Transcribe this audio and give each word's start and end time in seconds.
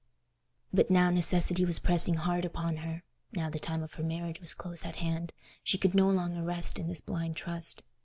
But 0.73 0.89
now 0.89 1.11
necessity 1.11 1.63
was 1.63 1.77
pressing 1.77 2.15
hard 2.15 2.43
upon 2.43 2.77
her—now 2.77 3.51
the 3.51 3.59
time 3.59 3.83
of 3.83 3.93
her 3.93 4.03
marriage 4.03 4.39
was 4.39 4.51
close 4.55 4.83
at 4.83 4.95
hand—she 4.95 5.77
could 5.77 5.93
no 5.93 6.09
longer 6.09 6.41
rest 6.41 6.79
in 6.79 6.87
this 6.87 7.01
blind 7.01 7.35
trust. 7.37 7.83